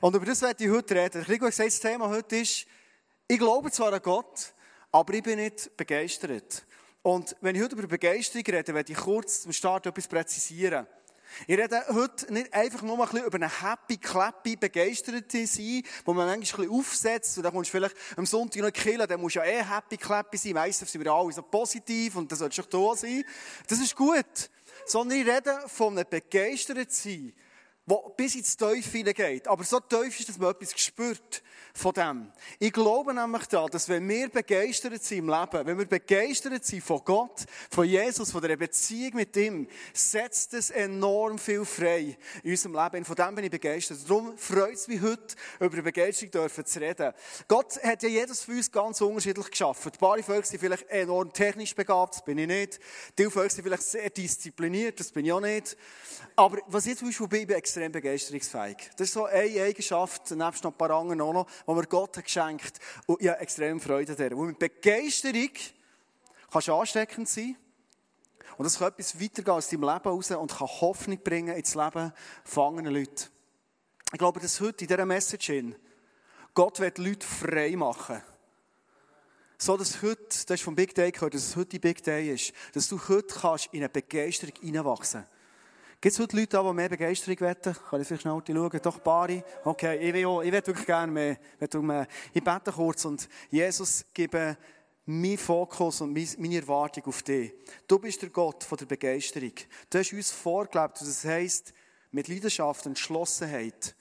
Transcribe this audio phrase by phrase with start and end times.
[0.00, 1.22] Und über das werde ich heute reden.
[1.22, 2.66] Ich habe gesagt, das Thema heute ist,
[3.26, 4.54] ich glaube zwar an Gott,
[4.92, 6.64] aber ich bin nicht begeistert.
[7.02, 10.86] Und wenn ich heute über Begeisterung rede, werde ich kurz zum Start etwas präzisieren.
[11.46, 16.26] Ich rede heute nicht einfach nur ein über eine happy, clappy, begeisterte sein, wo man
[16.26, 19.40] manchmal ein aufsetzt und dann kommst du vielleicht am Sonntag noch killen, dann musst du
[19.40, 20.54] ja eh happy, clappy sein.
[20.54, 23.24] Meistens sind wir alle so positiv und das solltest du da sein.
[23.66, 24.50] Das ist gut.
[24.86, 27.34] Sondern ich rede von einem begeisterten sein,
[27.88, 29.48] wo bis ins Teufel geht.
[29.48, 31.42] Aber so tief ist, dass man etwas spürt
[31.78, 32.32] von dem.
[32.58, 36.82] Ich glaube nämlich da, dass wenn wir begeistert sind im Leben, wenn wir begeistert sind
[36.82, 42.50] von Gott, von Jesus, von der Beziehung mit ihm, setzt es enorm viel frei in
[42.50, 43.04] unserem Leben.
[43.04, 43.98] Von dem bin ich begeistert.
[44.08, 47.12] Darum freut es mich heute, über Begeisterung dürfen zu reden.
[47.46, 49.92] Gott hat ja jedes von uns ganz unterschiedlich geschaffen.
[49.92, 52.80] Ein paar Völker sind vielleicht enorm technisch begabt, das bin ich nicht.
[53.16, 55.76] Die Völker sind vielleicht sehr diszipliniert, das bin ich auch nicht.
[56.34, 58.76] Aber was ich zum Beispiel bin, ich bin extrem begeisterungsfähig.
[58.96, 62.16] Das ist so eine Eigenschaft, nebst noch ein paar anderen auch noch, die mir Gott
[62.16, 62.78] hat geschenkt.
[63.06, 64.34] Und ich habe extrem Freude daran.
[64.34, 65.50] Und mit Begeisterung
[66.50, 67.56] kannst du ansteckend sein.
[68.56, 72.12] Und das kann etwas weitergehen aus deinem Leben raus und kann Hoffnung bringen ins Leben
[72.44, 73.28] von anderen Leuten.
[74.12, 75.76] Ich glaube, dass heute in dieser Message hin,
[76.54, 78.22] Gott wird Leute frei machen.
[79.58, 82.32] So, dass heute, das ist vom Big Day gehört, dass es heute die Big Day
[82.32, 85.37] ist, dass du heute kannst in eine Begeisterung hineinwachsen kannst.
[86.00, 87.74] Gibt es heute Leute, die mehr Begeisterung wetten?
[87.90, 88.80] Kann ich vielleicht schnell schauen?
[88.80, 89.42] Doch, Bari.
[89.64, 91.36] Okay, ich will, auch, ich will wirklich gerne mehr.
[92.32, 94.56] Ich bete kurz und Jesus, gebe
[95.06, 97.52] meinen Fokus und meine Erwartung auf dich.
[97.88, 99.50] Du bist der Gott von der Begeisterung.
[99.90, 101.74] Du hast uns vorgelebt, das heisst,
[102.12, 103.96] mit Leidenschaft und Entschlossenheit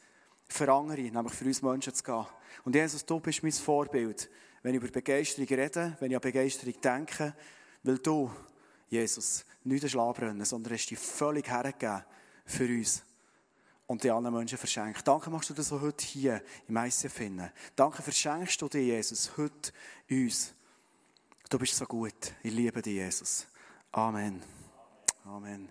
[0.47, 2.27] für andere, nämlich für uns Menschen zu gehen.
[2.63, 4.29] Und Jesus, du bist mein Vorbild.
[4.61, 7.33] Wenn ich über Begeisterung rede, wenn ich an Begeisterung denke,
[7.81, 8.29] weil du,
[8.89, 12.03] Jesus, nicht den Schlaf brennen, sondern hast dich völlig hergegeben
[12.45, 13.03] für uns
[13.87, 15.07] und die anderen Menschen verschenkt.
[15.07, 17.51] Danke machst du das so heute hier im ICF finden.
[17.75, 19.71] Danke verschenkst du dir, Jesus, heute
[20.09, 20.53] uns.
[21.49, 22.33] Du bist so gut.
[22.43, 23.47] Ich liebe dich, Jesus.
[23.91, 24.43] Amen.
[25.25, 25.69] Amen.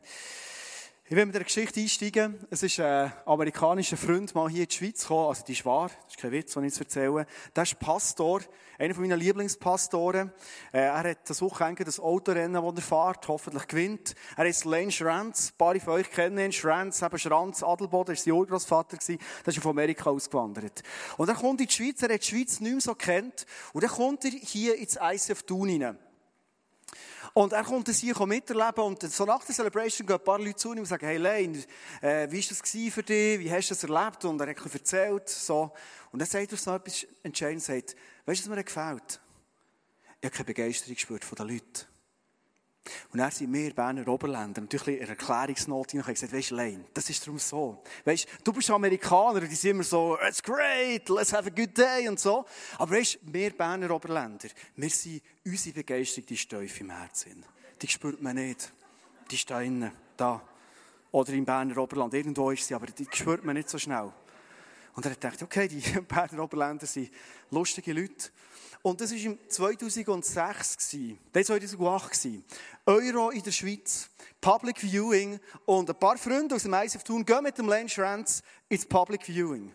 [1.08, 2.34] Ich will mit der Geschichte einsteigen.
[2.50, 5.28] Es ist ein amerikanischer Freund mal hier in die Schweiz gekommen.
[5.28, 5.88] Also, die ist wahr.
[5.88, 7.26] Das ist kein Witz, den ich jetzt erzähle.
[7.54, 8.40] Der ist Pastor.
[8.76, 10.32] Einer von meinen Lieblingspastoren.
[10.72, 14.16] Äh, er hat das Wochenende das Autorennen, das er fährt, hoffentlich gewinnt.
[14.36, 15.52] Er ist Lane Schranz.
[15.52, 16.50] Ein paar von euch kennen ihn.
[16.50, 18.98] Schranz, eben Schranz, Adelboden, ist sein Urgroßvater.
[19.06, 20.82] Der ist von Amerika ausgewandert.
[21.18, 22.02] Und er kommt in die Schweiz.
[22.02, 23.46] Er hat die Schweiz nicht mehr so kennt.
[23.72, 25.98] Und dann kommt er hier ins ICF Thun hinein.
[27.32, 30.56] Und er kommt das hier miterleben und so nach der Celebration gehen ein paar Leute
[30.56, 31.62] zu ihm und sagen, hey Lane,
[32.00, 33.40] äh, wie war das für dich?
[33.40, 34.24] Wie hast du das erlebt?
[34.24, 35.72] Und er hat erzählt, so.
[36.12, 39.20] Und dann sagt er so etwas entscheidend, sagt, weißt du, was mir gefällt?
[40.20, 41.95] Ich habe keine Begeisterung gespürt von den Leuten.
[43.16, 46.84] Und dann sind wir Berner Oberländer natürlich in einer Erklärungsnote hinein und gesagt, weisst du,
[46.92, 47.82] das ist darum so.
[48.04, 52.06] Weisst du, bist Amerikaner, die sind immer so, it's great, let's have a good day
[52.10, 52.44] und so.
[52.76, 57.42] Aber weisst du, wir Berner Oberländer, wir sind, unsere Begeisterung, die steif im Herzen.
[57.80, 58.70] Die spürt man nicht.
[59.30, 60.42] Die ist da innen, da.
[61.10, 64.12] Oder im Berner Oberland, irgendwo ist sie, aber die spürt man nicht so schnell.
[64.96, 67.10] Und er hat gedacht, okay, die Berner Oberländer sind
[67.50, 68.30] lustige Leute.
[68.82, 70.96] Und das war im 2006,
[71.34, 72.28] nein, 2008
[72.86, 74.08] Euro in der Schweiz,
[74.40, 78.42] Public Viewing und ein paar Freunde aus dem ISF Thun gehen mit dem Lane Schranz
[78.68, 79.72] ins Public Viewing.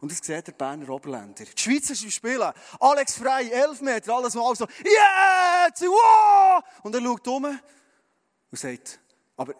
[0.00, 1.44] Und das sieht der Berner Oberländer.
[1.44, 2.52] Die Schweizer spielen.
[2.80, 6.62] Alex Frei, 11 Meter, alles mal so, yeah, wow!
[6.82, 9.00] Und er schaut um und sagt,
[9.40, 9.54] aber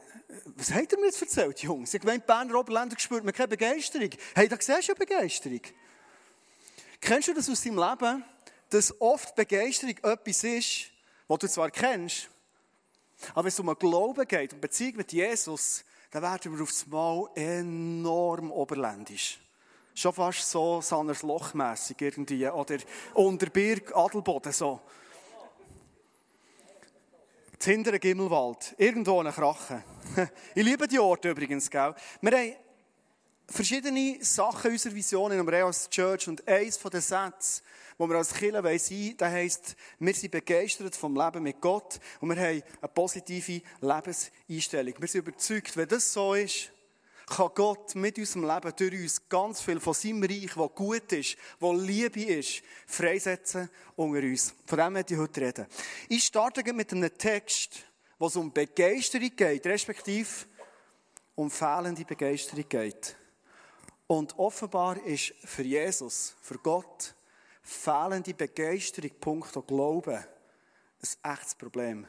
[0.56, 1.94] was hat er mir jetzt erzählt, Jungs?
[1.94, 4.10] Ich meine, Berner Oberländer spürt man keine Begeisterung.
[4.34, 5.62] Hey, da siehst du ja Begeisterung.
[7.00, 8.24] Kennst du das aus deinem Leben?
[8.70, 10.86] dass oft Begeisterung etwas ist,
[11.28, 12.28] was du zwar kennst,
[13.30, 17.28] aber wenn es um Glauben geht, um Beziehung mit Jesus, dann werden wir aufs Mal
[17.34, 19.38] enorm oberländisch.
[19.94, 22.78] Schon fast so Sanners Lochmässig irgendwie, oder
[23.14, 24.80] unter Birk Adelboden so.
[27.62, 29.84] Hintere Gimmelwald, irgendwo eine Krache.
[30.54, 31.94] Ich liebe die Orte übrigens, gell?
[32.22, 32.54] Wir haben
[33.46, 37.62] verschiedene Sachen unserer Vision in der als Church und eins von den Sätzen,
[37.98, 42.30] wo wir als Kirche sein das heisst, wir sind begeistert vom Leben mit Gott und
[42.30, 44.94] wir haben eine positive Lebenseinstellung.
[44.98, 46.72] Wir sind überzeugt, wenn das so ist,
[47.30, 51.36] kann Gott mit unserem Leben durch uns ganz viel von seinem Reich, was gut ist,
[51.58, 54.54] was Liebe ist, freisetzen unter uns.
[54.66, 55.66] Von dem möchte ich heute reden.
[56.08, 57.84] Ich starte mit einem Text,
[58.18, 60.28] wo es um Begeisterung geht, respektive
[61.34, 63.16] um fehlende Begeisterung geht.
[64.06, 67.14] Und offenbar ist für Jesus, für Gott,
[67.62, 72.06] fehlende Begeisterung, Punkt Glauben, ein echtes Problem.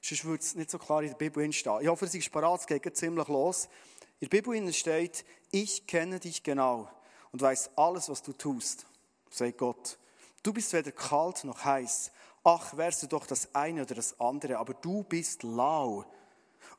[0.00, 1.80] Sonst würde es nicht so klar in der Bibel stehen.
[1.80, 3.68] Ich hoffe, es ist parat, es geht ziemlich los.
[4.18, 6.90] In der Bibel steht, ich kenne dich genau.
[7.32, 8.86] und weiß alles, was du tust,
[9.30, 9.98] sagt Gott.
[10.42, 12.10] Du bist weder kalt noch heiß.
[12.44, 16.04] Ach, wärst du doch das eine oder das andere, aber du bist lau.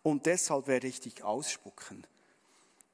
[0.01, 2.07] Und deshalb werde ich dich ausspucken.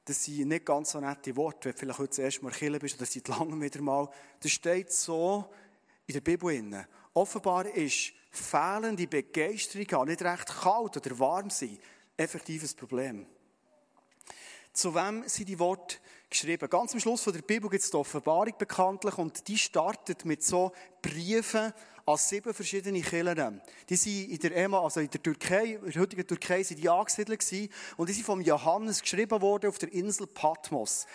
[0.06, 2.80] Das sind nicht ganz so nette Worte, wenn du vielleicht heute das erste Mal Kille
[2.80, 4.10] bist oder seit langem wieder mal.
[4.42, 5.46] Das steht so
[6.08, 6.50] in der Bibel.
[6.50, 6.86] Drin.
[7.14, 11.78] Offenbar ist fehlende Begeisterung, nicht recht kalt oder warm sein,
[12.18, 13.28] effektives Problem.
[14.74, 15.98] Zu wem sind die Worte
[16.32, 16.68] geschrieben?
[16.68, 20.44] Ganz am Schluss von der Bibel gibt es die Offenbarung bekanntlich und die startet mit
[20.44, 21.72] so Briefen
[22.08, 23.62] an sieben verschiedene Kirchen.
[23.88, 26.90] Die sind in der EMA, also in der Türkei, in der heutigen Türkei, sind die
[26.90, 31.06] angesiedelt gewesen und die sind vom Johannes geschrieben worden auf der Insel Patmos.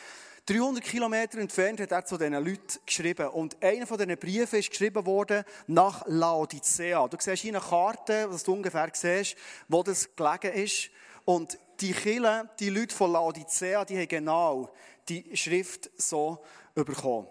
[0.47, 3.27] 300 Kilometer entfernt hat er zu diesen Leuten geschrieben.
[3.27, 7.09] Und einer von diesen Briefen ist geschrieben worden nach Laodicea.
[7.09, 10.91] Du siehst hier eine Karte, was du ungefähr siehst, wo das gelegen ist.
[11.25, 14.71] Und die Kirche, die Leute von Laodicea, die haben genau
[15.09, 16.43] die Schrift so
[16.75, 17.29] bekommen.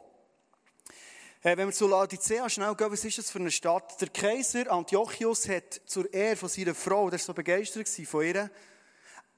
[1.44, 4.00] Äh, wenn wir zu Laodicea schnell gehen, was ist das für eine Stadt?
[4.02, 8.50] Der Kaiser Antiochus hat zur Ehre von seiner Frau, der war so begeistert von ihr,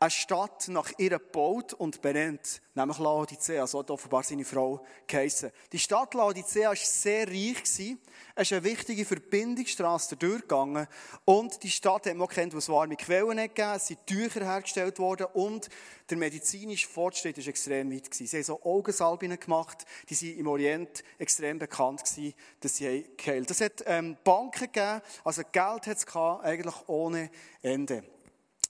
[0.01, 5.51] eine Stadt nach ihr gebaut und benannt, nämlich Laodicea, so hat offenbar seine Frau geheissen.
[5.73, 7.57] Die Stadt Laodicea war sehr reich.
[7.63, 10.87] Es ist eine wichtige Verbindungsstrasse durchgegangen.
[11.25, 14.99] Und die Stadt hat man kennt, wo es warme Quellen gegeben es sind Tücher hergestellt
[14.99, 15.67] worden und
[16.09, 18.13] der medizinische Fortschritt war extrem weit.
[18.13, 23.51] Sie haben so Augensalbinen gemacht, die sind im Orient extrem bekannt gewesen, dass sie geheilt
[23.51, 27.29] Es hat ähm, Banken gegeben, also Geld hat es gehabt, eigentlich ohne
[27.61, 28.03] Ende.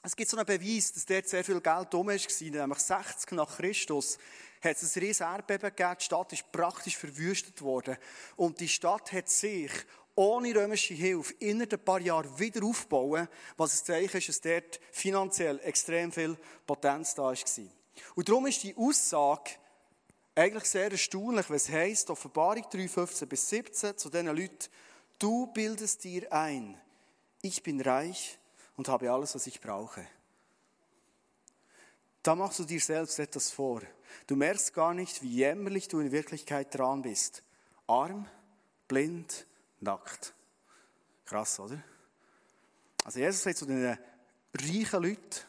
[0.10, 3.58] Es gibt so einen Beweis, dass dort sehr viel Geld um war, nämlich 60 nach
[3.58, 4.18] Christus
[4.60, 7.96] hat es ein riesiges Erdbeben gegeben, die Stadt ist praktisch verwüstet worden.
[8.36, 9.70] Und die Stadt hat sich
[10.16, 14.80] ohne römische Hilfe innerhalb ein paar Jahren wieder aufbauen, was ein Zeichen ist, dass dort
[14.92, 16.36] finanziell extrem viel
[16.66, 17.36] Potenz da war.
[18.16, 19.52] Und darum ist die Aussage
[20.34, 24.70] eigentlich sehr erstaunlich, was heisst, Offenbarung 3, 15 bis 17 zu diesen Leuten,
[25.20, 26.82] du bildest dir ein,
[27.44, 28.39] ich bin reich
[28.80, 30.08] und habe alles, was ich brauche.
[32.24, 33.82] Da machst du dir selbst etwas vor.
[34.26, 37.44] Du merkst gar nicht, wie jämmerlich du in Wirklichkeit dran bist.
[37.88, 38.26] Arm,
[38.88, 39.46] blind,
[39.82, 40.34] nackt.
[41.26, 41.84] Krass, oder?
[43.04, 43.98] Also Jesus sagt zu den
[44.58, 45.42] reichen Leuten,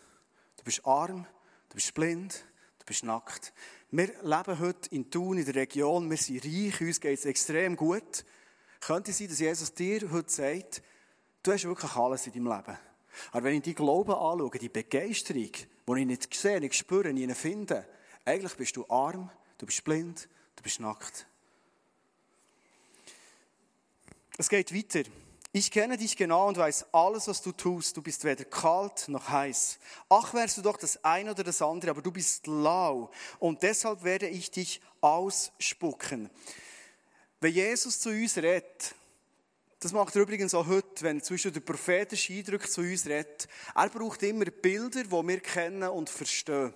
[0.56, 1.24] du bist arm,
[1.68, 2.44] du bist blind,
[2.80, 3.52] du bist nackt.
[3.92, 7.76] Wir leben heute in Thun, in der Region, wir sind reich, uns geht es extrem
[7.76, 8.24] gut.
[8.80, 10.82] Könnte sein, dass Jesus dir heute sagt,
[11.44, 12.89] du hast wirklich alles in deinem Leben.
[13.32, 17.36] Aber wenn ich die Glauben anschaue, die Begeisterung, die ich nicht sehe, nicht spüre, nicht
[17.36, 17.86] finde,
[18.24, 21.26] eigentlich bist du arm, du bist blind, du bist nackt.
[24.38, 25.08] Es geht weiter.
[25.52, 27.96] Ich kenne dich genau und weiß alles, was du tust.
[27.96, 29.78] Du bist weder kalt noch heiß.
[30.08, 33.10] Ach, wärst du doch das eine oder das andere, aber du bist lau.
[33.40, 36.30] Und deshalb werde ich dich ausspucken.
[37.40, 38.94] Wenn Jesus zu uns redet,
[39.80, 43.48] das macht er übrigens auch heute, wenn zwischen den prophetischen Eindrücken zu uns redet.
[43.74, 46.74] Er braucht immer Bilder, die wir kennen und verstehen.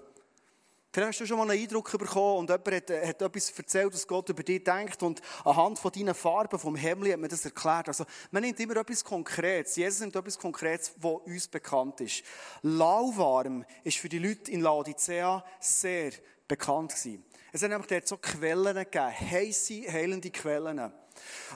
[0.91, 4.07] Vielleicht hast du schon mal einen Eindruck bekommen und jemand hat, hat etwas erzählt, was
[4.07, 7.89] Gott über dich denkt und anhand von deinen Farben vom Himmel hat man das erklärt.
[7.89, 9.75] Also, man nimmt immer etwas Konkretes.
[9.75, 12.23] Jesus nimmt etwas Konkretes, was uns bekannt ist.
[12.63, 16.13] Lauwarm ist für die Leute in Laodicea sehr
[16.47, 17.25] bekannt gewesen.
[17.53, 20.93] Es hat nämlich dort so Quellen gegeben, heisse, heilende Quellen.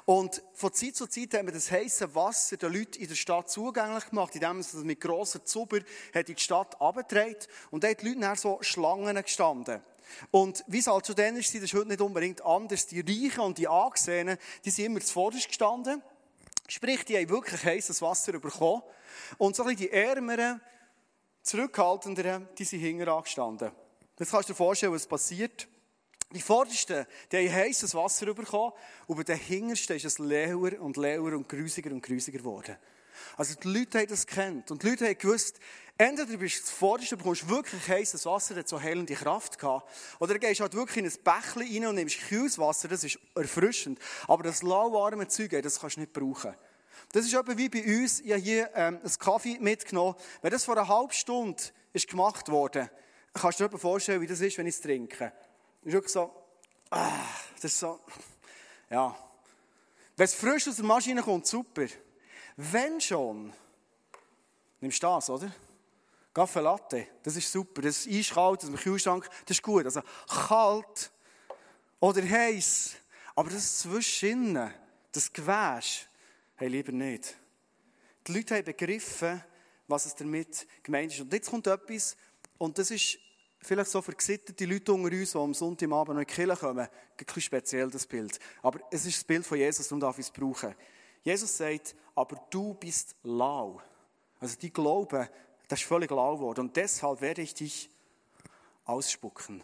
[0.05, 3.51] Und von Zeit zu Zeit haben wir das heiße Wasser den Leuten in der Stadt
[3.51, 7.37] zugänglich gemacht, indem sie mit grossen Zuber in die Stadt abgetragen
[7.71, 9.83] Und da haben die Leute nachher so Schlangen gestanden.
[10.31, 12.87] Und wie es halt schon dann ist, das ist heute nicht unbedingt anders.
[12.87, 16.03] Die Reichen und die Angesehenen, die sind immer zuvorderst gestanden.
[16.67, 18.83] Sprich, die haben wirklich heißes Wasser bekommen.
[19.37, 20.61] Und so ein bisschen die Ärmeren,
[21.43, 23.71] Zurückhaltenderen, die sind hinten angestanden.
[24.19, 25.67] Jetzt kannst du dir vorstellen, was passiert.
[26.35, 28.73] Die Vordersten, die haben heißes Wasser bekommen,
[29.07, 32.77] und bei den Hintersten ist es leer und leer und grusiger und grusiger geworden.
[33.37, 35.59] Also die Leute haben das kennt und die Leute haben gewusst,
[35.97, 40.35] entweder bist du das Vorderste, bekommst wirklich heißes Wasser, das so heilende Kraft gehabt, oder
[40.35, 43.99] du gehst halt wirklich in ein Bächlein rein und nimmst kühles Wasser, das ist erfrischend,
[44.27, 46.55] aber das lauwarme Zeug, das kannst du nicht brauchen.
[47.13, 50.65] Das ist etwa wie bei uns, ich habe hier ähm, einen Kaffee mitgenommen, wenn das
[50.65, 51.63] vor einer halben Stunde
[51.95, 52.91] ist gemacht wurde,
[53.33, 55.33] kannst du dir vorstellen, wie das ist, wenn ich es trinke
[55.89, 56.31] ist wirklich so,
[56.91, 58.01] ah, das ist so,
[58.91, 59.17] ja.
[60.17, 61.87] Wenn es frisch aus der Maschine kommt, super.
[62.57, 63.53] Wenn schon,
[64.81, 65.53] nimmst du das, oder?
[66.35, 67.83] Kaffee Latte, das ist super.
[67.83, 69.85] Das ist das ist im Kühlschrank, das ist gut.
[69.85, 71.11] Also kalt
[72.01, 72.97] oder heiß.
[73.35, 74.75] Aber das Zwischenne,
[75.13, 76.07] das Gewäsch,
[76.57, 77.37] hey, lieber nicht.
[78.27, 79.43] Die Leute haben begriffen,
[79.87, 81.21] was es damit gemeint ist.
[81.21, 82.17] Und jetzt kommt etwas,
[82.59, 83.19] und das ist
[83.61, 86.81] vielleicht so für gesittete Leute unter uns, die am Sonntagabend noch in die Kirche kommen,
[86.81, 88.39] ein bisschen speziell, das Bild.
[88.63, 90.75] Aber es ist das Bild von Jesus, darum darf ich es brauchen.
[91.23, 93.81] Jesus sagt, aber du bist lau.
[94.41, 95.29] Also die Glaube,
[95.67, 96.61] das ist völlig lau geworden.
[96.61, 97.91] Und deshalb werde ich dich
[98.85, 99.63] ausspucken.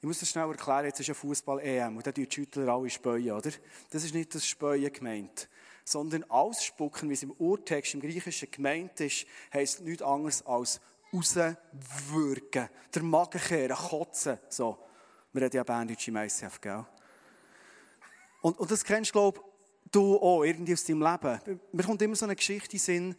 [0.00, 2.90] Ich muss das schnell erklären, jetzt ist ja Fußball-EM und da tun die Schüttler alle
[2.90, 3.50] späuen, oder?
[3.90, 5.48] Das ist nicht das Späuen gemeint,
[5.84, 10.80] sondern ausspucken, wie es im Urtext im Griechischen gemeint ist, heisst nichts anderes als
[11.12, 14.78] rauswürgen, der Magen kehren, kotzen, so.
[15.32, 16.84] Wir reden ja Berndeutsch im ICF, gell?
[18.42, 19.40] Und, und das kennst glaube
[19.90, 21.60] du auch, irgendwie aus deinem Leben.
[21.72, 23.16] Mir kommt immer so eine Geschichte in Sinn,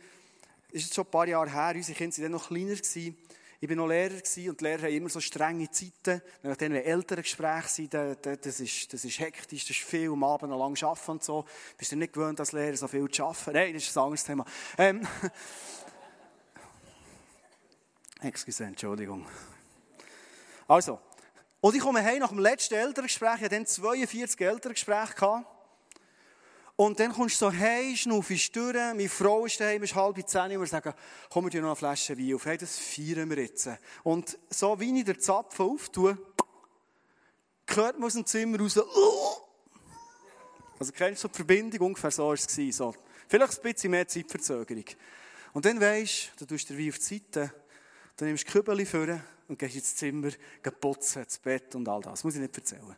[0.71, 2.75] das ist schon ein paar Jahre her, unsere Kinder waren dann noch kleiner.
[2.75, 3.17] Gewesen.
[3.63, 6.21] Ich war noch Lehrer und die Lehrer haben immer so strenge Zeiten.
[6.41, 10.51] Wenn dann ältere Gespräche sind, das ist, das ist hektisch, das ist viel, am Abend
[10.51, 11.45] lange arbeiten und so.
[11.77, 13.53] Bist du nicht gewöhnt, als Lehrer so viel zu arbeiten?
[13.53, 14.45] Nein, das ist ein anderes Thema.
[14.77, 15.07] Ähm,
[18.23, 19.25] Excuse, Entschuldigung.
[20.67, 20.99] Also,
[21.61, 25.45] und ich komme heim nach dem letzten Elterngespräch, ich hatte dann 42 Elterngespräche.
[26.75, 30.53] Und dann kommst du so hey, schnuffst durch, meine Frau ist daheim, ist halb zehn,
[30.53, 30.93] und wir sagen,
[31.29, 32.45] komm, wir dir noch eine Flasche Wein auf.
[32.45, 33.69] Hey, das feiern wir jetzt.
[34.01, 36.17] Und so wie ich den Zapfen auftue,
[37.67, 38.79] hört man aus dem Zimmer raus,
[40.79, 41.87] also kennst du die Verbindung?
[41.87, 42.47] Ungefähr so war es.
[42.75, 42.93] So.
[43.27, 44.83] Vielleicht ein bisschen mehr Zeitverzögerung.
[45.53, 47.53] Und dann weisst du, du tust den Wein auf die Seite,
[48.15, 50.31] dann nimmst du Kübeli vor und gehst ins Zimmer,
[50.79, 52.13] putzen, ins Bett und all das.
[52.13, 52.95] Das muss ich nicht erzählen.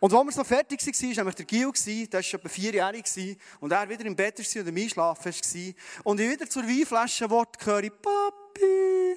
[0.00, 3.88] Und als wir so fertig waren, war der Gil, der war etwa vierjährig, und er
[3.88, 5.74] wieder im Bett und am Einschlafen war.
[6.04, 9.16] Und ich wieder zur Weinflasche höre, Papi.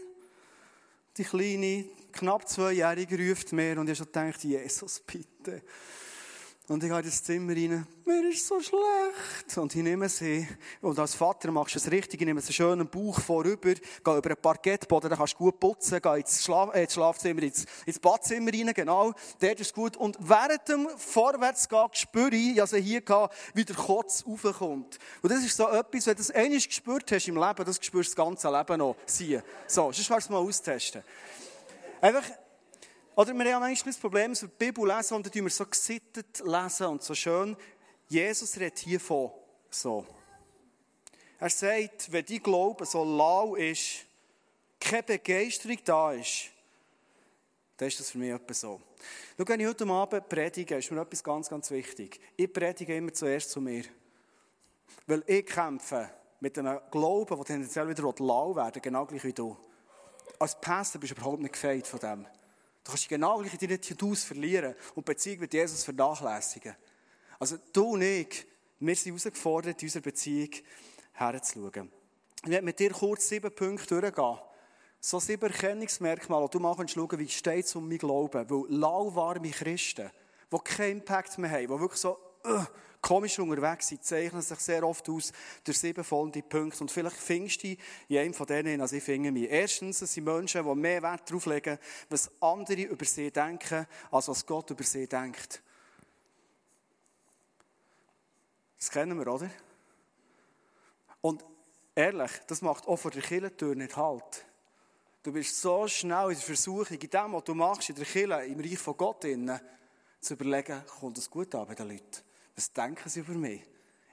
[1.17, 5.61] Die kleine, knapp zweijährige ruft mir und ich habe gedacht, Jesus, bitte.
[6.71, 7.85] Und ich gehe in das Zimmer rein.
[8.05, 9.57] Mir ist so schlecht.
[9.57, 10.47] Und ich nehme sie.
[10.79, 12.21] Und als Vater machst du es richtig.
[12.21, 16.01] Ich nehme einen schönen Bauch vorüber, gehe über einen Parkettboden, dann kannst du gut putzen,
[16.01, 19.11] gehe ins, Schlaf äh, ins Schlafzimmer, ins, ins Badzimmer rein, genau.
[19.41, 19.97] Dort ist gut.
[19.97, 24.97] Und während dem Vorwärtsgehen spüre ich, also hier gehe, wie der Kotz raufkommt.
[25.21, 28.13] Und das ist so etwas, wenn du das einmal gespürt hast im Leben, das spürst
[28.13, 28.95] du das ganze Leben noch.
[29.05, 29.43] Siehe.
[29.67, 31.03] So, sonst kannst du es mal austesten.
[31.99, 32.23] Einfach,
[33.15, 35.65] oder wir haben manchmal das Problem, dass wir die Bibel lesen und dann wir so
[35.65, 37.57] gesittet lesen und so schön.
[38.07, 39.31] Jesus redet hier von
[39.69, 40.05] so.
[41.39, 44.05] Er sagt, wenn dein Glaube so lau ist,
[44.79, 46.49] keine Begeisterung da ist,
[47.77, 48.79] dann ist das für mich etwas so.
[49.37, 52.19] Schau, wenn ich heute Abend predige, ist mir etwas ganz, ganz wichtig.
[52.35, 53.83] Ich predige immer zuerst zu mir.
[55.07, 59.57] Weil ich kämpfe mit einem Glauben, der tendenziell wieder lau werden genau gleich wie du.
[60.37, 62.27] Als Pastor bist du überhaupt nicht gefeit von dem.
[62.83, 66.75] Du kannst dich genau gleich in deinen Tattoos verlieren und die Beziehung mit Jesus vernachlässigen.
[67.39, 68.45] Also du und ich,
[68.79, 70.49] wir sind herausgefordert, in unserer Beziehung
[71.13, 71.91] herzuschauen.
[72.43, 74.37] Ich werde mit dir kurz sieben Punkte durchgehen.
[74.99, 78.49] So sieben Erkennungsmerkmale, du mal schauen, wie steht es um mein Glauben.
[78.49, 80.09] Weil lauwarme Christen,
[80.51, 82.65] die keinen Impact mehr haben, die wirklich so uh,
[83.01, 85.31] komisch unterwegs sind, zeichnen sich sehr oft aus
[85.63, 86.81] durch sieben folgende Punkte.
[86.81, 87.75] Und vielleicht findest du
[88.07, 89.49] in einem von denen, also ich finde mich.
[89.49, 91.77] Erstens, es sind Menschen, die mehr Wert darauf legen,
[92.09, 95.61] was andere über sie denken, als was Gott über sie denkt.
[98.77, 99.49] Das kennen wir, oder?
[101.21, 101.43] Und
[101.93, 104.45] ehrlich, das macht auch vor der Kirchentür nicht halt.
[105.23, 108.45] Du bist so schnell in der Versuchung, in dem, was du machst, in der Kirche,
[108.45, 112.30] im Reich von Gott zu überlegen, kommt das gut an bei den Leuten?
[112.61, 113.63] Was denken sie über mich?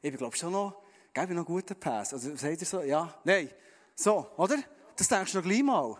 [0.00, 0.80] Ich glaube schon noch,
[1.12, 2.14] gebe noch einen guten Pass.
[2.14, 2.80] Also, seht ihr so?
[2.80, 3.50] Ja, nein.
[3.94, 4.56] So, oder?
[4.96, 5.98] Das denkst du noch gleich mal.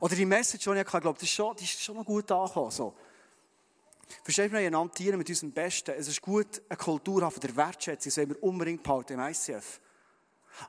[0.00, 2.32] Oder die Message, die ich hatte, glaube, die ist schon, die ist schon noch gut
[2.32, 2.70] angekommen.
[2.70, 2.94] So.
[4.22, 5.90] Versteht ihr, wir Tiere mit unserem Besten.
[5.90, 9.78] Es ist gut, eine Kultur haben der Wertschätzung, das wir unbedingt behalten im ICF.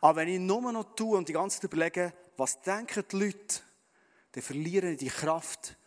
[0.02, 3.62] Aber wenn ich nur noch tue und die ganze Zeit überlege, was denken die Leute,
[4.34, 5.78] dann verlieren ich die Kraft,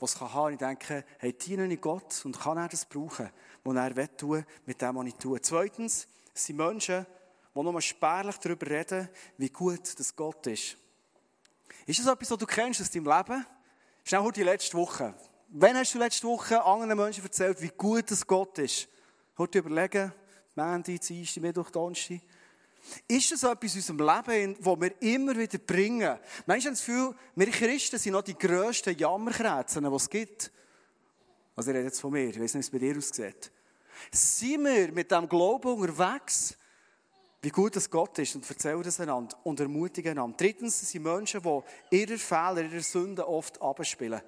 [0.00, 0.52] die es haben kann.
[0.52, 3.30] Ich denke, hey, diene ich Gott und kann er das brauchen?
[3.64, 5.40] die er will mit dem, was ich tue.
[5.40, 7.06] Zweitens, sind Menschen,
[7.54, 10.76] die nur spärlich darüber reden, wie gut das Gott ist.
[11.86, 13.46] Ist das etwas, was du kennst aus deinem Leben?
[14.04, 15.14] Schnell heute die letzte Woche.
[15.48, 18.88] Wann hast du letzte Woche anderen Menschen erzählt, wie gut das Gott ist?
[19.38, 20.12] Heute überlegen,
[20.54, 22.20] Mandy, Dienstag, Mittwoch, Donnerstag.
[23.08, 26.18] Ist das etwas in unserem Leben, das wir immer wieder bringen?
[26.46, 30.52] Meinst du das Gefühl, wir Christen sind noch die grössten Jammerkräzen, die es gibt?
[31.54, 33.50] Also ich rede jetzt von mir, ich weiß nicht, wie es bei dir aussieht.
[34.10, 36.56] Sind wir mit dem Glauben unterwegs,
[37.42, 40.36] wie gut es Gott ist und erzählen das einander und ermutigen einander.
[40.36, 44.20] Drittens sind Menschen, die ihre Fehler, ihre Sünden oft abspielen.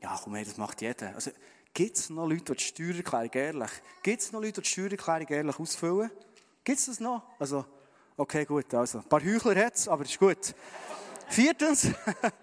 [0.00, 1.14] Ja, komm her, das macht jeder.
[1.14, 1.32] Also,
[1.74, 3.70] gibt es noch Leute, die die Steuererklärung ehrlich,
[4.02, 6.10] gibt es noch Leute, die die Steuererklärung ehrlich ausfüllen?
[6.68, 7.22] Gibt es das noch?
[7.38, 7.64] Also,
[8.14, 10.54] okay, gut, also, ein paar Heuchler hat es, aber ist gut.
[11.30, 11.88] Viertens,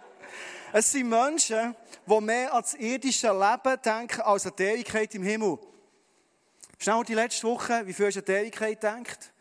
[0.74, 1.76] Es sind Menschen,
[2.08, 5.60] die mehr ans irdische Leben denken als an die Ewigkeit im Himmel.
[6.80, 9.32] Schnell die letzte Woche, wie viel hast du an die Ewigkeit gedacht?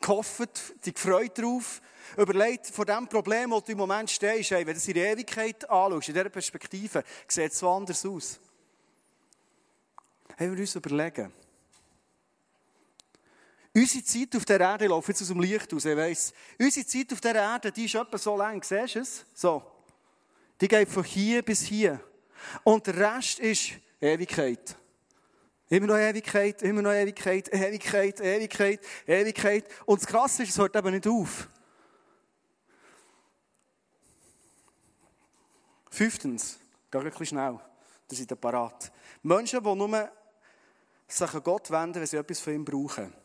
[0.00, 1.80] Gehofft, dich gefreut darauf.
[2.16, 6.08] Überlegt von dem Problem, wo du im Moment stehst, hey, wenn du die Ewigkeit anschaust,
[6.08, 8.40] in dieser Perspektive, sieht es so anders aus.
[10.36, 11.32] Haben wir uns überlegen.
[13.72, 16.32] Unsere Zeit auf der Erde, laufe jetzt aus dem Licht aus, ich weiss.
[16.58, 19.24] Unsere Zeit auf der Erde, die ist etwa so lang, siehst du es?
[19.32, 19.62] So.
[20.60, 22.00] Die geht von hier bis hier.
[22.64, 24.76] Und der Rest ist Ewigkeit.
[25.68, 29.64] Immer noch Ewigkeit, immer noch Ewigkeit, Ewigkeit, Ewigkeit, Ewigkeit.
[29.86, 31.48] Und das Krasse ist, es hört eben nicht auf.
[35.90, 36.58] Fünftens,
[36.90, 37.60] geh wirklich schnell,
[38.08, 38.90] da sind ihr parat.
[39.22, 40.10] Menschen, die nur
[41.06, 43.19] sich an Gott wenden, wenn sie etwas von ihm brauchen.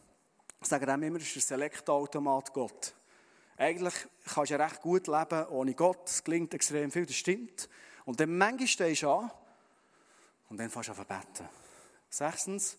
[0.66, 2.96] Ich sage dem immer, es ist ein Selektoautomat Gott.
[3.56, 3.94] Eigentlich
[4.26, 6.10] kannst du ja recht gut leben ohne Gott.
[6.10, 7.70] Es klingt extrem viel, das stimmt.
[8.04, 9.30] Und dann manchmal stehst du an
[10.50, 11.50] und dann fängst du an zu beten.
[12.10, 12.78] Sechstens,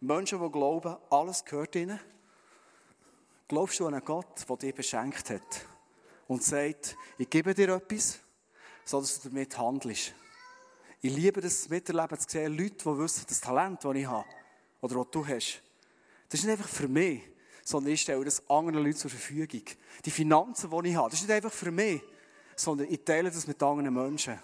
[0.00, 2.00] Menschen, die glauben, alles gehört ihnen.
[3.46, 5.66] Glaubst du an einen Gott, der dich beschenkt hat
[6.26, 8.18] und sagt, ich gebe dir etwas,
[8.84, 10.14] sodass du damit handelst.
[11.00, 14.26] Ich liebe das Miterleben zu sehen, Leute, die wissen, das Talent, das ich habe,
[14.80, 15.62] oder das du hast,
[16.30, 17.22] das ist nicht einfach für mich,
[17.64, 19.62] sondern ich stelle das anderen Leuten zur Verfügung.
[20.04, 22.00] Die Finanzen, die ich habe, das ist nicht einfach für mich,
[22.56, 24.38] sondern ich teile das mit anderen Menschen.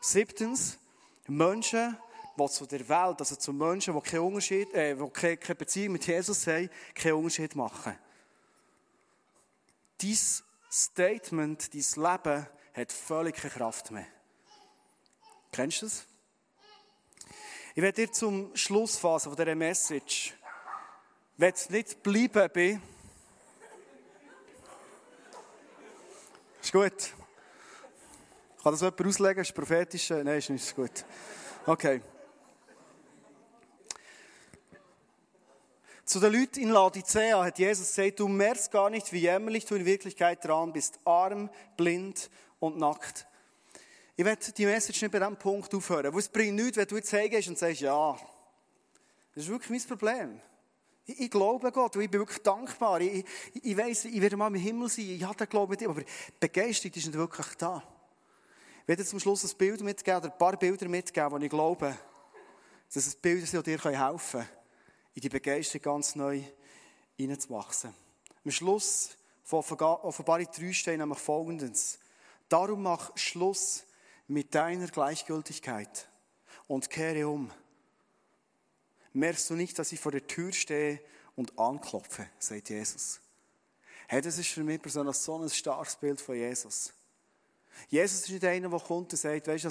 [0.00, 0.78] Siebtens,
[1.26, 1.96] Menschen,
[2.38, 6.06] die zu der Welt, also zu Menschen, die keinen Unterschied, äh, die keine, Beziehung mit
[6.06, 7.96] Jesus haben, keinen Unterschied machen.
[9.98, 10.18] Dein
[10.70, 14.06] Statement, dein Leben hat völlig keine Kraft mehr.
[15.52, 16.06] Kennst du das?
[17.74, 20.34] Ich werde dir zum Schlussphase von dieser Message,
[21.36, 22.82] wenn es nicht bleiben bin,
[26.62, 27.14] ist gut.
[28.62, 29.42] Kann das jemand auslegen?
[29.42, 30.10] Ist prophetisch?
[30.10, 31.04] Nein, ist nicht gut.
[31.66, 32.00] Okay.
[36.04, 39.74] Zu den Leuten in Laodicea hat Jesus gesagt, du merkst gar nicht, wie jämmerlich du
[39.74, 41.00] in Wirklichkeit dran bist.
[41.04, 42.30] Arm, blind
[42.60, 43.26] und nackt.
[44.14, 46.12] Ich werde die Message nicht bei diesem Punkt aufhören.
[46.12, 48.16] Weil es bringt nichts, wenn du jetzt hergehst und sagst, ja,
[49.34, 50.40] das ist wirklich mein Problem.
[51.04, 53.00] Ich, glaube Gott und ich bin wirklich dankbar.
[53.00, 55.10] Ich, ich, ich weiss, ich werde mal im Himmel sein.
[55.10, 55.90] Ich habe den Glauben mit ihm.
[55.90, 56.02] Aber
[56.38, 57.82] Begeisterung ist nicht wirklich da.
[58.82, 61.96] Ich werde zum Schluss ein Bild mitgeben oder ein paar Bilder mitgeben, wo ich glaube,
[62.92, 64.48] dass es Bilder sind, die dir helfen können
[65.14, 66.42] in die Begeisterung ganz neu
[67.16, 67.94] hineinzuwachsen.
[68.44, 71.98] Am Schluss von Offenbarung 3 steht nämlich folgendes.
[72.48, 73.84] Darum mach Schluss
[74.26, 76.08] mit deiner Gleichgültigkeit
[76.66, 77.50] und kehre um.
[79.12, 81.00] Merkst du nicht, dass ich vor der Tür stehe
[81.36, 83.20] und anklopfe, sagt Jesus.
[84.08, 86.92] Hey, das ist für mich persönlich so ein starkes Bild von Jesus.
[87.88, 89.70] Jesus ist nicht einer, der kommt und sagt, weißt du,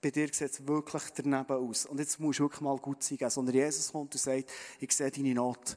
[0.00, 1.86] bei dir sieht es wirklich daneben aus.
[1.86, 3.18] Und jetzt musst du wirklich mal gut sein.
[3.28, 5.76] Sondern Jesus kommt und sagt, ich sehe deine Not.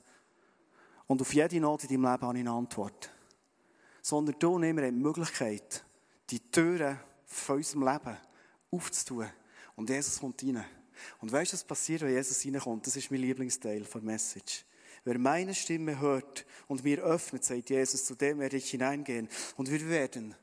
[1.07, 3.11] Und auf jede Not in deinem Leben habe ich eine Antwort.
[4.01, 5.83] Sondern du und wir die Möglichkeit,
[6.29, 8.17] die Türen von unserem Leben
[8.71, 9.27] aufzutun.
[9.75, 10.63] Und Jesus kommt rein.
[11.19, 12.87] Und weißt du, was passiert, wenn Jesus reinkommt?
[12.87, 14.65] Das ist mein Lieblingsteil der Message.
[15.05, 19.27] Wer meine Stimme hört und mir öffnet, sagt Jesus, zu dem werde ich hineingehen.
[19.57, 20.35] Und wir werden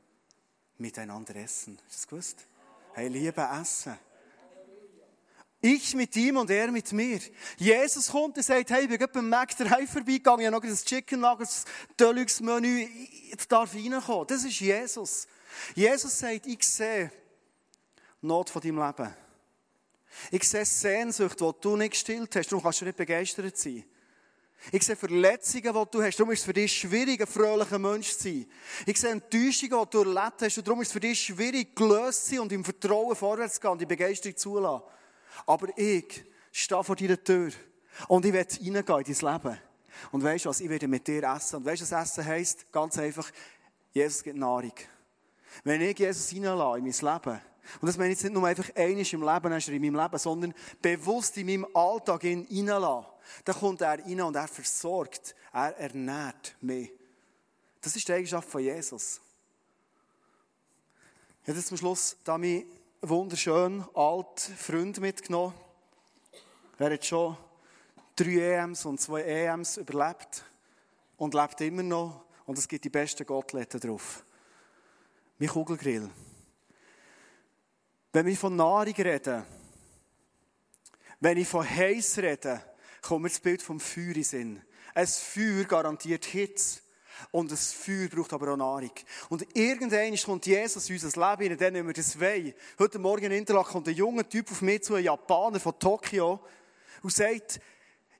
[0.77, 1.79] miteinander essen.
[1.87, 2.47] Ist das gewusst?
[2.93, 3.97] Hey, liebe Essen.
[5.63, 7.19] Ich mit ihm und er mit mir.
[7.57, 10.75] Jesus kommt und sagt, hey, ich bin gerade beim daheim vorbeigegangen, ich habe noch ein
[10.75, 11.65] Chicken Nuggets
[11.99, 12.87] Deluxe Menü,
[13.31, 14.25] ich darf reinkommen.
[14.27, 15.27] Das ist Jesus.
[15.75, 17.11] Jesus sagt, ich sehe
[18.21, 19.13] Not von deinem Leben.
[20.31, 23.83] Ich sehe Sehnsucht, die du nicht gestillt hast, darum kannst du nicht begeistert sein.
[24.71, 26.19] Ich sehe Verletzungen, die du hast.
[26.19, 28.45] Darum ist es für dich schwierig, ein fröhlicher Mensch zu sein.
[28.85, 30.57] Ich sehe Enttäuschungen, die du erlebt hast.
[30.57, 33.61] Und darum ist es für dich schwierig, gelöst zu sein und im Vertrauen vorwärts zu
[33.61, 34.83] gehen und die Begeisterung zulassen.
[35.47, 37.51] Aber ich stehe vor deiner Tür.
[38.07, 39.59] Und ich werde reingehen in dein Leben.
[40.11, 40.59] Und weißt du was?
[40.59, 41.57] Ich werde mit dir essen.
[41.57, 42.71] Und weißt du, was Essen heisst?
[42.71, 43.29] Ganz einfach,
[43.91, 44.73] Jesus gibt Nahrung.
[45.63, 47.41] Wenn ich Jesus reinlasse in mein Leben,
[47.79, 50.53] und das meine ich jetzt nicht nur einfach einiges im Leben, in meinem Leben, sondern
[50.81, 53.05] bewusst in meinem Alltag hineinlassen,
[53.45, 56.91] dann kommt er rein und er versorgt, er ernährt mich.
[57.81, 59.21] Das ist die Eigenschaft von Jesus.
[61.43, 62.65] Ich habe zum Schluss da meinen
[63.01, 65.55] wunderschönen alten Freund mitgenommen.
[66.77, 67.35] Er hat schon
[68.15, 70.43] drei EMs und zwei EMs überlebt
[71.17, 72.23] und lebt immer noch.
[72.45, 74.23] Und es gibt die besten Goteletten drauf.
[75.39, 76.09] Mein Kugelgrill.
[78.13, 79.43] Wenn wir von Nahrung reden,
[81.19, 82.61] wenn ich von heiß rede,
[83.01, 84.61] kommt mir das Bild vom Feuer in Sinn.
[84.93, 86.81] Ein Feuer garantiert Hitze.
[87.29, 88.91] Und das Feuer braucht aber auch Nahrung.
[89.29, 92.53] Und irgendwann kommt Jesus in unser Leben dann wir das wollen.
[92.79, 96.39] Heute Morgen in Interlaken kommt ein junger Typ auf mich zu, ein Japaner von Tokio,
[97.03, 97.59] und sagt,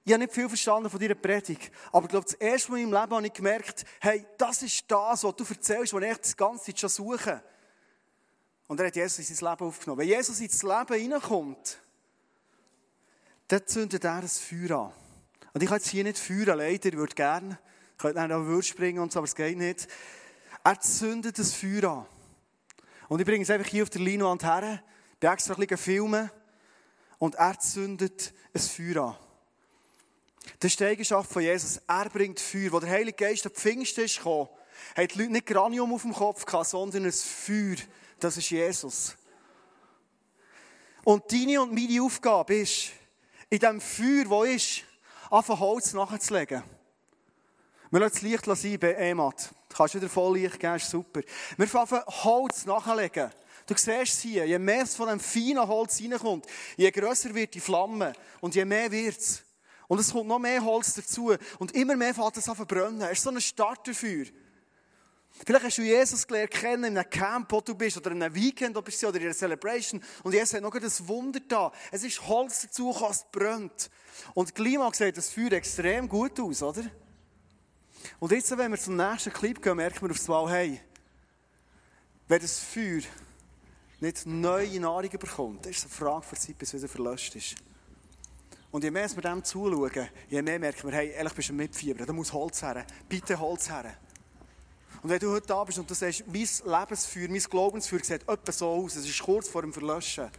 [0.04, 2.90] ich habe nicht viel verstanden von deiner Predigt, aber ich glaube, das erste Mal in
[2.90, 6.36] meinem Leben habe ich gemerkt, hey, das ist das, was du erzählst, was ich die
[6.36, 7.42] ganze Zeit schon suche.
[8.72, 10.00] Und er hat Jesus in sein Leben aufgenommen.
[10.00, 11.78] Wenn Jesus ins Leben hineinkommt,
[13.48, 14.92] dann zündet er das Feuer an.
[15.52, 17.58] Und ich kann jetzt hier nicht feuern, leider, ich würde gerne.
[17.90, 19.88] Ich könnte dann auch Würst springen und so, aber es geht nicht.
[20.64, 22.06] Er zündet das Feuer an.
[23.10, 24.82] Und ich bringe es einfach hier auf der Leinwand her,
[25.20, 26.30] bin extra ein bisschen filmen
[27.18, 29.16] und er zündet ein Feuer an.
[30.60, 31.78] Das ist die Eigenschaft von Jesus.
[31.86, 32.72] Er bringt Feuer.
[32.72, 34.48] Wo der Heilige Geist am Pfingsten ist gekommen,
[34.96, 37.76] haben die Leute nicht Granium auf dem Kopf gehabt, sondern ein Feuer.
[38.22, 39.16] Das ist Jesus.
[41.02, 42.90] Und deine und meine Aufgabe ist,
[43.50, 44.84] in dem Feuer, wo ist,
[45.28, 46.62] anfangen Holz nachzulegen.
[47.90, 49.50] Wir lassen das Licht sein bei Emat.
[49.68, 51.20] Du kannst wieder voll Licht geben, ist super.
[51.56, 53.32] Wir fangen Holz nachlegen.
[53.66, 57.60] Du siehst es hier, je mehr von dem feinen Holz reinkommt, je grösser wird die
[57.60, 59.42] Flamme und je mehr wird es.
[59.88, 63.00] Und es kommt noch mehr Holz dazu und immer mehr fängt es an zu brennen.
[63.00, 64.26] Es ist so ein Start dafür.
[65.44, 68.34] Vielleicht hast du Jesus gelernt kennen in einem Camp, wo du bist, oder in einem
[68.34, 70.00] Weekend, wo du bist, oder in einer Celebration.
[70.22, 71.72] Und Jesus hat noch ein Wunder da.
[71.90, 73.90] Es ist Holz dazu, es brennt.
[74.34, 76.84] Und Klima sieht das Feuer extrem gut aus, oder?
[78.20, 80.80] Und jetzt, wenn wir zum nächsten Clip gehen, merken wir aufs Mal, hey,
[82.28, 83.02] wenn das Feuer
[84.00, 87.56] nicht neue Nahrung bekommt, ist es eine Frage für Zeit, bis es wieder verlöscht ist.
[88.70, 92.06] Und je mehr wir dem zuschauen, je mehr merken wir, hey, ehrlich bist du mitfiebern,
[92.06, 93.96] da muss Holz her, bitte Holz her.
[95.02, 98.52] Und wenn du heute da bist und du sagst, mein Lebensfeuer, mein Glaubensfeuer sieht etwa
[98.52, 100.30] so aus, es ist kurz vor dem Verlöschen.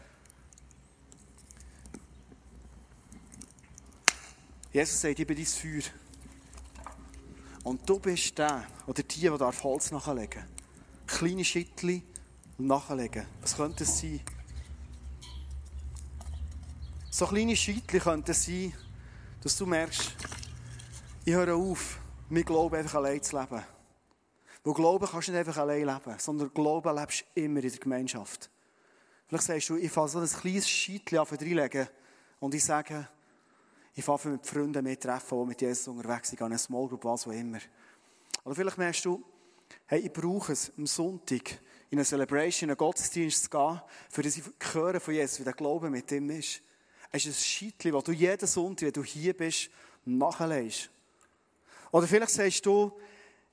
[4.72, 5.84] Jesus sagt, ich bin dein Feuer.
[7.64, 10.44] Und du bist der oder die, die darf Holz nachlegen
[11.08, 12.02] Kleine Schittli
[12.58, 13.26] nachlegen.
[13.42, 14.22] Was könnte es sein?
[17.10, 18.74] So kleine Scheitchen könnte es sein,
[19.42, 20.16] dass du merkst,
[21.26, 22.00] ich höre auf,
[22.30, 23.64] mein Glauben einfach allein zu leben.
[24.64, 27.80] Weil Glauben kannst du nicht einfach allein leben, sondern Glauben lebst du immer in der
[27.80, 28.50] Gemeinschaft.
[29.28, 31.88] Vielleicht sagst du, ich fange so ein kleines Scheitchen an reinlegen
[32.40, 33.08] und ich sage,
[33.96, 37.04] ich fange mit Freunden mit treffen, die mit Jesus unterwegs sind, an eine Small Group,
[37.04, 37.60] was auch immer.
[38.44, 39.24] Oder vielleicht merkst du,
[39.86, 44.24] hey, ich brauche es am Sonntag in eine Celebration, in einen Gottesdienst zu gehen, für
[44.24, 46.62] das ich höre von Jesus, wie der Glaube mit ihm ist.
[47.12, 49.70] Es ist ein Scheitchen, das du jeden Sonntag, wenn du hier bist,
[50.06, 50.90] nachlässt.
[51.92, 52.92] Oder vielleicht sagst du,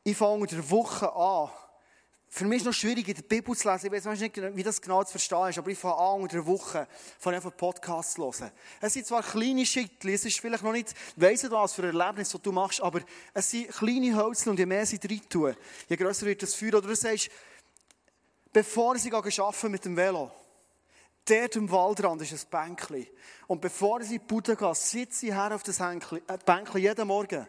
[0.03, 1.51] ich fange in der Woche an.
[2.33, 3.93] Für mich ist es noch schwierig, in der Bibel zu lesen.
[3.93, 6.47] Ich weiß nicht, wie das genau zu verstehen ist, aber ich fange an, unter der
[6.47, 6.87] Woche
[7.19, 8.53] von einfach Podcasts zu hören.
[8.81, 11.99] Es sind zwar kleine Schritte, es ist vielleicht noch nicht, weiss nicht was für ein
[11.99, 13.01] Erlebnis, das du machst, aber
[13.35, 15.57] es sind kleine Hölzchen und je mehr sie drin tun,
[15.89, 16.75] je grösser wird das Feuer.
[16.75, 17.31] Oder du sagst,
[18.53, 20.31] bevor ich arbeiten mit dem Velo,
[21.25, 23.09] dort am Waldrand ist ein Bänkchen.
[23.49, 25.99] Und bevor ich in die Bude gehe, sitze ich her auf das äh,
[26.47, 27.45] Bänkchen jeden Morgen.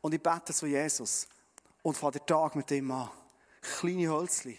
[0.00, 1.28] Und ich bete zu Jesus.
[1.84, 3.10] Und fange den Tag mit ihm an.
[3.60, 4.58] Kleine Hölzchen.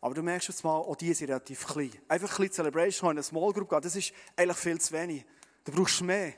[0.00, 1.92] Aber du merkst jetzt mal, auch die sind relativ klein.
[2.08, 5.24] Einfach ein bisschen Celebration in eine Small Group gehen, das ist eigentlich viel zu wenig.
[5.64, 6.34] Du brauchst mehr.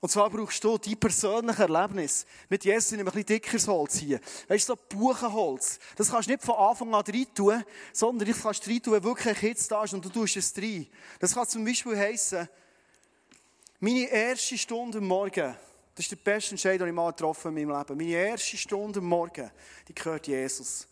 [0.00, 2.26] Und zwar brauchst du die persönliche Erlebnis.
[2.50, 4.20] Mit Jesus in ein bisschen dickeres Holz hier.
[4.48, 5.78] Weißt du, so Buchenholz.
[5.96, 8.92] Das kannst du nicht von Anfang an rein tun, sondern das kannst du rein tun,
[8.92, 10.86] wenn wirklich ein Kind da ist und du tust es rein.
[11.18, 12.46] Das kann zum Beispiel heissen,
[13.80, 15.56] meine erste Stunde am Morgen,
[15.96, 17.96] das ist der beste Entscheid, den ich mal getroffen in meinem Leben.
[17.96, 19.50] Meine erste Stunde am Morgen,
[19.88, 20.86] die gehört Jesus.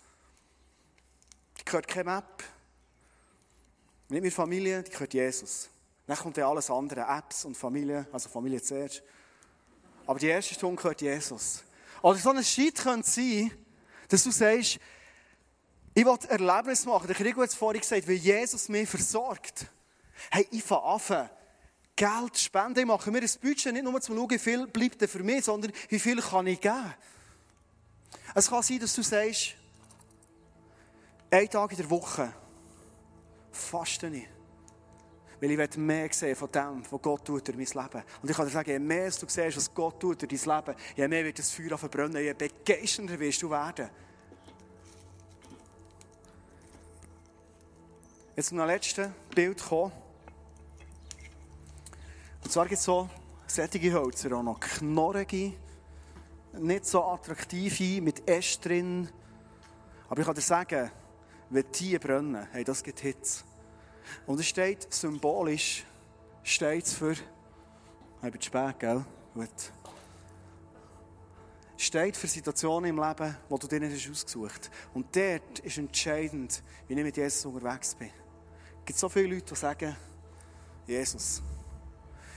[1.60, 2.42] Die gehört keine Map.
[4.08, 5.68] Nicht meine Familie, die gehört Jesus.
[6.06, 9.02] Dann kommt ja alles andere, Apps und Familie, also Familie zuerst.
[10.06, 11.62] Aber die erste Stunde gehört Jesus.
[12.00, 13.50] Oder so ein Schritt könnte sein,
[14.08, 14.78] dass du sagst,
[15.94, 17.08] ich will Erlebnis machen.
[17.08, 19.66] Der Krieg hat es vorhin gesagt, weil Jesus mich versorgt.
[20.30, 21.30] Hey, ich fange an,
[21.96, 22.80] Geld spenden.
[22.80, 25.72] Ich mache mir ein Budget nicht nur zum schauen, wie viel bleibt für mich, sondern
[25.88, 26.94] wie viel kann ich geben.
[28.34, 29.54] Es kann sein, dass du sagst,
[31.30, 32.32] einen Tag in der Woche
[33.52, 34.26] faste ich.
[35.40, 38.04] Weil ich will mehr sehen von dem, was Gott tut durch mein Leben.
[38.22, 40.76] Und ich kann dir sagen, je mehr du siehst, was Gott tut durch dein Leben,
[40.96, 43.90] je mehr wird das Feuer verbrennen, je begeisternder wirst du werden.
[48.36, 49.92] Jetzt zum letzten Bild kommen.
[52.44, 53.08] Und zwar gibt es so
[53.46, 54.60] sättige Hölzer auch noch.
[54.60, 55.54] Knorrige,
[56.52, 59.08] nicht so attraktive, mit Äst drin.
[60.08, 60.90] Aber ich kann dir sagen,
[61.50, 63.44] wenn die brennen, hey, das gibt Hitze.
[64.26, 65.84] Und es steht symbolisch,
[66.42, 69.04] steht für, ich bin spät, gell?
[69.34, 69.72] Gut.
[71.76, 74.94] steht für Situationen im Leben, die du dir nicht ausgesucht hast.
[74.94, 78.10] Und dort ist entscheidend, wie ich mit Jesus unterwegs bin.
[78.80, 79.96] Es gibt so viele Leute, die sagen,
[80.86, 81.42] Jesus,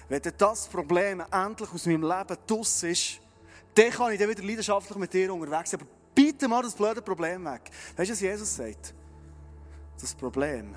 [0.09, 3.19] wenn das Problem endlich aus meinem Leben draus ist,
[3.75, 5.81] dann kann ich dann wieder leidenschaftlich mit dir unterwegs sein.
[5.81, 7.69] Aber bitte mal das blöde Problem weg.
[7.95, 8.93] Weißt du, was Jesus sagt?
[9.99, 10.75] Das Problem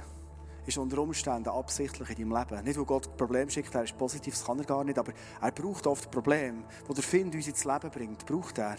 [0.66, 2.64] ist unter Umständen absichtlich in deinem Leben.
[2.64, 5.12] Nicht, weil Gott ein Problem schickt, er ist positiv, das kann er gar nicht, aber
[5.40, 8.76] er braucht oft Probleme, die der Find uns ins Leben bringt, braucht er,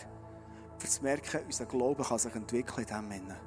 [0.78, 3.40] für zu merken, unser Glaube kann sich entwickeln in diesem Sinne.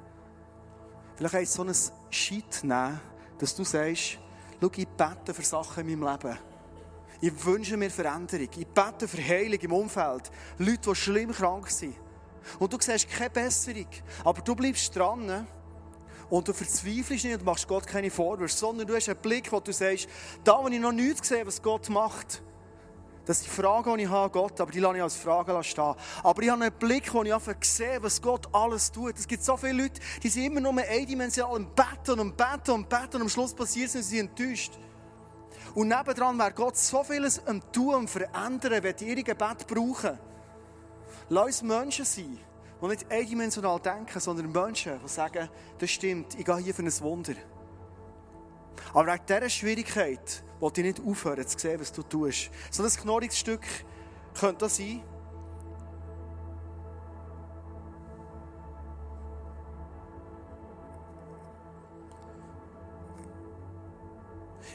[1.15, 1.73] Vielleicht es so ein
[2.09, 2.99] Shit nehmen,
[3.37, 4.19] dass du sagst,
[4.61, 6.37] schau, ich bete für Sachen in meinem Leben.
[7.25, 8.49] Ich wünsche mir Veränderung.
[8.55, 10.29] Ich bete für Heilung im Umfeld.
[10.59, 11.95] Leute, die schlimm krank sind.
[12.59, 13.87] Und du siehst keine Besserung.
[14.23, 15.47] Aber du bleibst dran.
[16.29, 19.59] Und du verzweifelst nicht und machst Gott keine Vorwürfe, sondern du hast einen Blick, wo
[19.59, 20.07] du sagst,
[20.43, 22.43] da, wo ich noch nichts gesehen was Gott macht,
[23.25, 25.95] das sind Fragen, die ich habe, Gott, aber die lasse ich als Fragen stehen.
[26.21, 29.17] Aber ich habe einen Blick, wo ich einfach sehe, was Gott alles tut.
[29.17, 32.87] Es gibt so viele Leute, die sind immer nur eindimensional im Betten und Betten und
[32.87, 34.73] Betten und am Schluss passiert es und sie sind enttäuscht.
[35.75, 40.17] Und nebendran wäre Gott so vieles am Tun und Verändern, wenn die ihre Gebet brauchen.
[41.27, 42.39] Lass uns Menschen sein,
[42.81, 46.99] die nicht eindimensional denken, sondern Menschen, die sagen, das stimmt, ich gehe hier für ein
[47.01, 47.33] Wunder.
[48.93, 52.51] Aber wegen dieser Schwierigkeit wollte ich nicht aufhören zu sehen, was du tust.
[52.71, 53.65] So ein knorriges Stück
[54.33, 55.03] könnte das sein.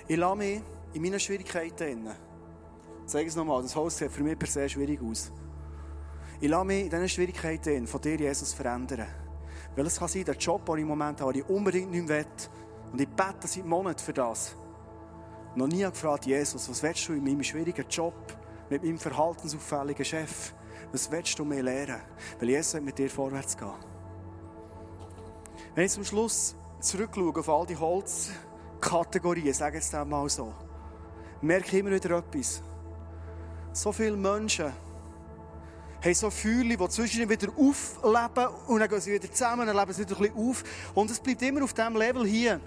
[0.06, 0.60] Ich lasse mich
[0.92, 2.09] in meinen Schwierigkeiten
[3.05, 5.33] Ich sage es nochmal, das Haus sieht für mich per se schwierig aus.
[6.40, 9.07] Ich lasse mich in diesen Schwierigkeiten von dir, Jesus, verändern.
[9.76, 12.09] Weil es kann sein, der Job, den ich im Moment habe, den ich unbedingt nicht
[12.09, 12.26] mehr will.
[12.92, 14.57] Und ich bete seit Monaten für das.
[15.55, 18.14] Noch nie gefragt, Jesus, was willst du in meinem schwierigen Job,
[18.68, 20.55] mit meinem verhaltensauffälligen Chef,
[20.92, 22.00] was willst du mir lernen?
[22.38, 23.72] Weil Jesus will mit dir vorwärts gehen.
[25.74, 30.53] Wenn ich zum Schluss zurückschaue auf all die Holzkategorien, sage ich jetzt mal so,
[31.40, 32.62] merke ich immer wieder etwas.
[33.72, 34.72] So viele Menschen
[36.03, 39.92] haben so Feuer, die zwischen wieder aufleben und dann gehen sie wieder zusammen, dann leben
[39.92, 40.64] sie wieder ein bisschen auf.
[40.94, 42.61] Und es bleibt immer auf diesem Level hier.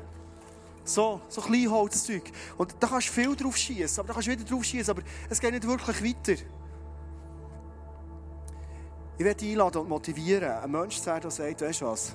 [0.86, 2.32] So, so klein Holzzeug.
[2.58, 5.02] Und da kannst du viel drauf schießen, aber da kannst du wieder drauf schießen, aber
[5.30, 6.42] es geht nicht wirklich weiter.
[9.18, 12.14] Ich werde einladen und motivieren, ein Mensch zu sein, der sagt, weißt du was?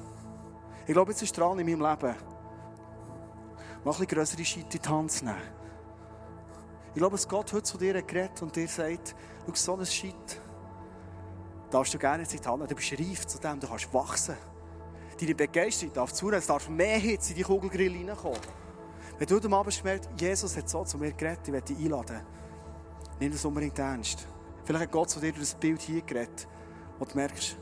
[0.87, 2.15] Ich glaube, jetzt ist dran in meinem Leben, mal
[3.85, 5.58] ein bisschen grössere Schritte in die Hand zu nehmen.
[6.95, 9.15] Ich glaube, dass Gott heute zu dir geredet und dir sagt,
[9.47, 10.41] schau, so ein Shit
[11.71, 12.69] darfst du gerne in Hand nehmen.
[12.69, 14.37] Du bist reif zu dem, du kannst wachsen.
[15.21, 18.39] Deine Begeisterung darf zunehmen, es darf mehr Hitze in die Kugelgrill hineinkommen.
[19.19, 22.21] Wenn du heute Abend gemerkt Jesus hat so zu mir geredet, ich werde dich einladen,
[23.19, 24.27] nimm das unbedingt ernst.
[24.65, 26.47] Vielleicht hat Gott zu dir durch das Bild hier geredet,
[26.99, 27.57] wo du merkst,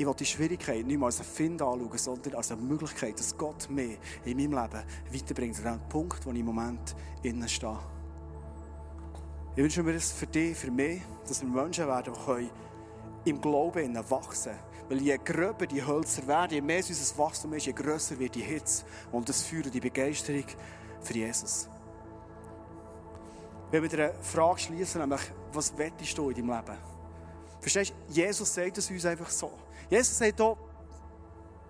[0.00, 3.36] ich will die Schwierigkeit nicht mehr als ein Find anschauen, sondern als eine Möglichkeit, dass
[3.36, 4.82] Gott mich in meinem Leben
[5.12, 5.66] weiterbringt.
[5.66, 7.78] An dem Punkt, wo ich im Moment innen stehe.
[9.56, 12.14] Ich wünsche mir das für dich, für mich, dass wir Menschen werden,
[13.26, 14.64] die im Glauben wachsen können.
[14.88, 18.42] Weil je gröber die Hölzer werden, je mehr unser Wachstum ist, je grösser wird die
[18.42, 20.46] Hitze und das Feuer die Begeisterung
[21.02, 21.68] für Jesus.
[23.70, 25.20] Wenn wir eine Frage schließen, nämlich,
[25.52, 26.78] was wettest du in deinem Leben?
[27.60, 29.52] Verstehst du, Jesus sagt es uns einfach so.
[29.90, 30.56] Jesus sagt auch,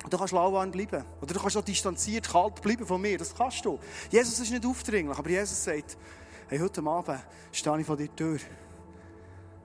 [0.09, 1.05] du kannst lauwarm bleiben.
[1.21, 3.19] Oder du kannst auch distanziert, kalt bleiben von mir.
[3.19, 3.79] Das kannst du.
[4.11, 5.97] Jesus ist nicht aufdringlich, aber Jesus sagt,
[6.49, 8.39] hey, heute Abend stehe ich vor dir Tür.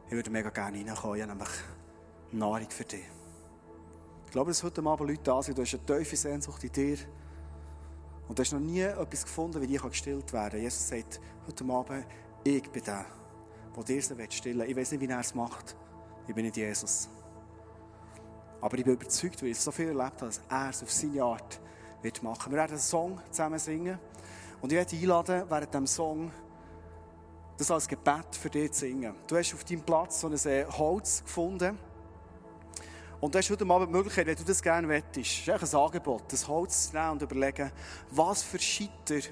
[0.07, 1.15] Ich würde mega gerne reinkommen.
[1.17, 1.49] Ich habe nämlich
[2.31, 3.05] Nahrung für dich.
[4.25, 6.97] Ich glaube, dass heute Abend Leute da sind, du hast eine tiefe Sehnsucht in dir.
[8.27, 10.61] Und du hast noch nie etwas gefunden, wie die gestillt werden kann.
[10.61, 12.05] Jesus sagt heute Abend,
[12.43, 13.05] ich bin der,
[13.75, 14.69] der dir sie stillen will.
[14.69, 15.75] Ich weiß nicht, wie er es macht.
[16.27, 17.09] Ich bin nicht Jesus.
[18.65, 21.21] Aber ich bin überzeugt, weil ich so viel erlebt habe, dass er es auf seine
[21.21, 21.59] Art
[22.01, 22.51] wird machen.
[22.51, 23.99] Wir werden einen Song zusammen singen.
[24.59, 26.31] Und ich werde dich einladen, während diesem Song
[27.59, 29.13] das als Gebet für dich zu singen.
[29.27, 31.77] Du hast auf deinem Platz so ein äh, Holz gefunden.
[33.21, 36.23] Und du hast heute Abend die Möglichkeit, wenn du das gerne wettest, ist ein Angebot,
[36.29, 37.71] das Holz zu nehmen und überlegen,
[38.09, 39.29] was für Scheiter.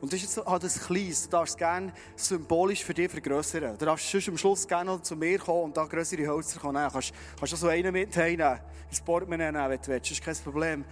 [0.00, 3.76] Und das ist jetzt halt ein kleines, du darfst es gerne symbolisch für dich vergrößern.
[3.76, 6.86] Du darfst sonst am Schluss gerne zu mir kommen und da größere Hölzer nehmen.
[6.86, 10.18] Du kannst, kannst du so einen mit heimnehmen, ins Portemonnaie nehmen, wenn du willst, das
[10.18, 10.84] ist kein Problem.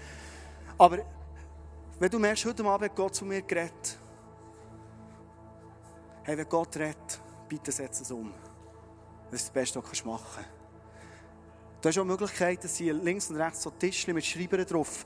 [0.76, 0.98] Aber
[1.98, 3.98] wenn du merkst, heute Abend Gott zu mir geredet,
[6.24, 8.32] hey, wenn Gott redet, bitte setz es um.
[9.30, 10.50] Das ist das Beste, was du machen kannst.
[11.80, 15.04] Du hast auch Möglichkeiten, dass hier links und rechts so Tischchen mit Schreibern drauf.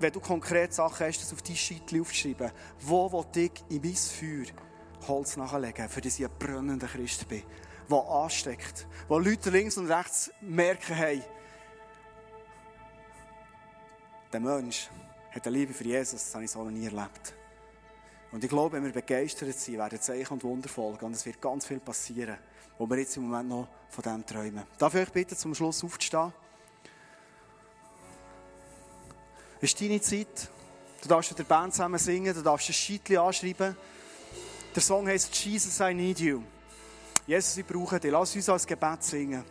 [0.00, 2.52] Wenn du konkret Sachen hast, das auf dein Scheitchen aufschreiben.
[2.80, 4.46] Wo will ich in mein Feuer
[5.08, 7.42] Holz nachlegen, für das ich ein brennender Christ bin?
[7.90, 8.86] der ansteckt.
[9.08, 11.22] Wo Leute links und rechts merken, hey,
[14.32, 14.90] der Mensch
[15.30, 17.34] hat eine Liebe für Jesus, das habe ich so noch nie erlebt.
[18.30, 21.06] Und ich glaube, wenn wir begeistert sind, werden Zeichen und Wunder folgen.
[21.06, 22.36] Und es wird ganz viel passieren,
[22.76, 24.64] wo wir jetzt im Moment noch von dem träumen.
[24.76, 26.32] Darf ich euch bitten, zum Schluss aufzustehen?
[29.60, 30.48] Es ist deine Zeit.
[31.02, 33.76] Du darfst mit der Band zusammen singen, du darfst ein Scheitchen anschreiben.
[34.74, 36.42] Der Song heißt Jesus, I Need You.
[37.26, 38.10] Jesus, ich brauche dich.
[38.12, 39.44] Lass uns als Gebet singen.